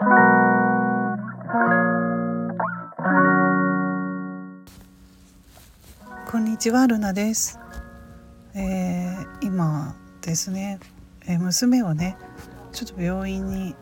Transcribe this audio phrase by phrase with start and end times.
[0.00, 0.04] こ
[6.38, 7.58] んにちはルナです、
[8.54, 10.78] えー、今ですね、
[11.26, 12.16] えー、娘をね
[12.70, 13.74] ちょっと病院に、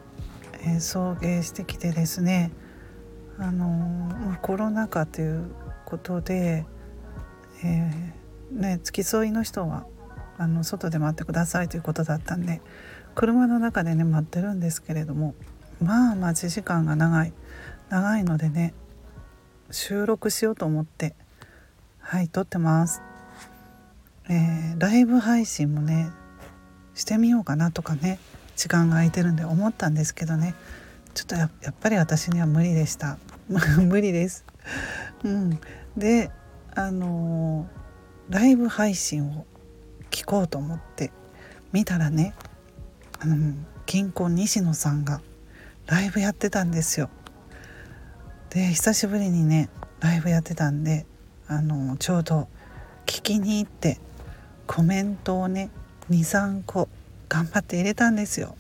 [0.63, 2.51] えー、送迎してきてですね
[3.39, 5.51] あのコロナ禍という
[5.85, 6.65] ことで、
[7.63, 8.15] え
[8.51, 9.85] ね、付き添いの人は
[10.39, 12.63] あの外で待ってくださいということだったんで
[13.15, 15.35] 車の中でね待ってるんですけれども
[15.81, 17.33] まあ待ち時間が長い。
[17.89, 18.75] 長いのでね
[19.71, 21.15] 収録しようと思って。
[22.01, 23.03] はい撮ってます、
[24.29, 26.09] えー、ライブ配信もね
[26.95, 28.21] してみようかなとかね
[28.55, 30.55] 時間が空いてるんで思ったんですけどね。
[31.15, 33.19] ちょっとやっぱり私には無理でした。
[33.81, 34.45] 無理です。
[35.25, 35.59] うん、
[35.97, 36.31] で
[36.75, 39.47] あのー、ライブ配信を
[40.11, 41.11] 聞こうと思って
[41.73, 42.35] 見たらね
[43.19, 43.55] あの
[43.87, 45.21] 銀行西野さんが
[45.87, 47.09] ライブやってたんですよ。
[48.51, 49.69] で久しぶりにね
[50.01, 51.07] ライブやってたんで
[51.49, 52.49] あのちょうど
[53.07, 53.99] 聞きに行って
[54.67, 55.71] コメントをね
[56.11, 56.89] 23個
[57.29, 58.57] 頑張って入れたんですよ。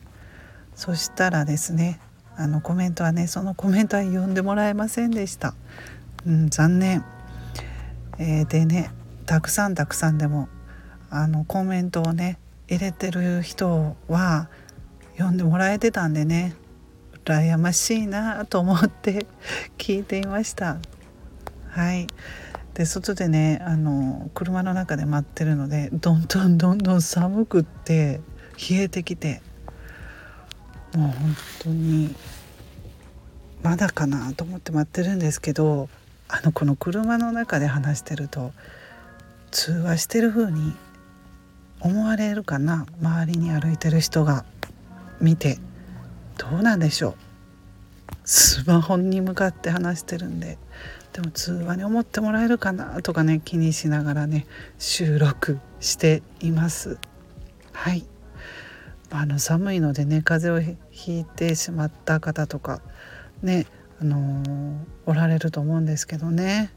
[0.74, 2.00] そしたらですね
[2.36, 5.54] あのコメントはねそのコメントは読んでもらえませんでした。
[6.27, 7.04] うん、残念、
[8.19, 8.91] えー、でね
[9.24, 10.48] たくさんたくさんでも
[11.10, 12.38] あのコメントをね
[12.69, 14.48] 入れてる人は
[15.16, 16.54] 読んでもらえてたんでね
[17.27, 19.27] 羨ましいなと思って
[19.77, 20.78] 聞いていました。
[21.69, 22.06] はい。
[22.74, 28.20] で外でねあの車の中で待ってるのでどんどんどんどん寒くって
[28.70, 29.41] 冷えてきて
[30.94, 32.14] もう本当に
[33.62, 35.88] まだかなと思って待ってるんですけど
[36.28, 38.52] あのこの車の中で話してると
[39.50, 40.74] 通話してる風に
[41.80, 42.86] 思われるかな？
[43.00, 44.44] 周りに歩いてる人が
[45.20, 45.58] 見て。
[46.38, 47.14] どうなんでしょう。
[48.24, 50.58] スマホに向かって話してるんで。
[51.12, 54.46] でも通話に思ってもらえるかなとかね気にしながらね
[54.78, 56.98] 収録しています。
[57.72, 58.04] はい。
[59.10, 62.82] あの寒いのでね風邪をひいてしまった方とか
[63.42, 63.66] ね
[64.00, 64.76] あのー、
[65.06, 66.70] おられると思うんですけどね、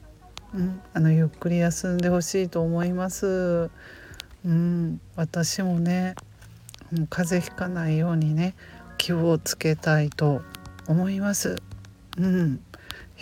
[0.54, 3.70] うん、あのゆっくり休んでほしいと思います。
[4.46, 6.16] うん、私もね
[7.10, 8.56] 風邪ひかないようにね
[9.00, 10.44] 気をつけたいと
[10.86, 11.56] 思います。
[12.20, 12.60] うん、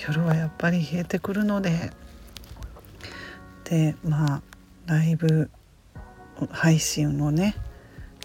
[0.05, 1.91] 夜はやっぱり冷えてくるので。
[3.63, 4.41] でまあ
[4.87, 5.49] ライブ
[6.51, 7.55] 配信をね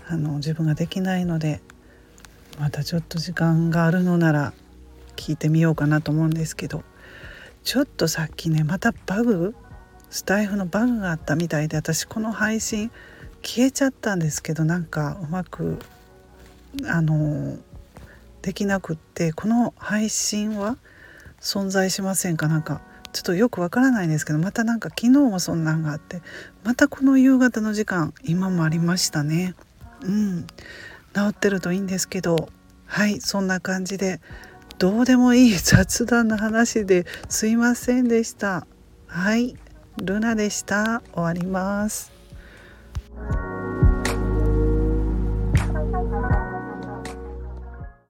[0.09, 1.61] あの自分ができないので
[2.59, 4.53] またちょっと時間があるのなら
[5.17, 6.83] 聞いてみようかなと思うんですけど。
[7.65, 9.55] ちょっとさっきねまたバグ？
[10.11, 12.91] スタイフのバグがあったみたいで私この配信
[13.43, 15.79] 消えちゃったんですけどなんかうまく
[16.87, 17.59] あの
[18.41, 20.77] できなくってこの配信は
[21.41, 22.49] 存在しませんか？
[22.49, 22.81] なんか
[23.13, 26.23] ちょっとよくわからないんですけどまたなんか昨日もそんなんがあって
[26.65, 29.55] またこの夕方の時間今もありましたね。
[30.03, 30.47] うん。
[31.15, 32.49] 治ってるといいんですけど
[32.87, 34.21] はいそんな感じで
[34.79, 38.67] どうでもいい雑談の話ですいませんでした。
[39.07, 39.57] はい
[40.03, 41.03] ルナでした。
[41.13, 42.12] 終わります。